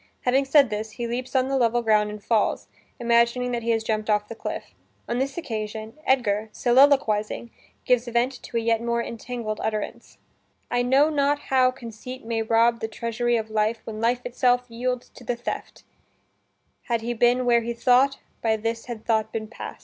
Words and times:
Having 0.21 0.45
said 0.45 0.69
this, 0.71 0.93
he 0.93 1.05
leaps 1.05 1.35
on 1.35 1.47
the 1.47 1.55
level 1.59 1.83
ground 1.83 2.09
and 2.09 2.23
falls, 2.23 2.67
imagining 2.99 3.51
that 3.51 3.61
he 3.61 3.69
has 3.69 3.83
jumped 3.83 4.09
off 4.09 4.27
the 4.29 4.33
cliff. 4.33 4.73
On 5.07 5.19
this 5.19 5.37
occasion, 5.37 5.95
Edgar, 6.07 6.49
soliloquizing, 6.51 7.51
gives 7.85 8.07
vent 8.07 8.41
to 8.41 8.57
a 8.57 8.61
yet 8.61 8.81
more 8.81 9.03
entangled 9.03 9.61
utterance: 9.63 10.17
"I 10.71 10.81
know 10.81 11.11
not 11.11 11.37
how 11.37 11.69
conceit 11.69 12.25
may 12.25 12.41
rob 12.41 12.79
The 12.79 12.87
treasury 12.87 13.37
of 13.37 13.51
life 13.51 13.81
when 13.85 14.01
life 14.01 14.25
itself 14.25 14.65
Yields 14.69 15.07
to 15.09 15.23
the 15.23 15.35
theft; 15.35 15.83
had 16.85 17.01
he 17.01 17.13
been 17.13 17.45
where 17.45 17.61
he 17.61 17.73
thought, 17.75 18.17
By 18.41 18.57
this 18.57 18.85
had 18.85 19.05
thought 19.05 19.31
been 19.31 19.47
past." 19.49 19.79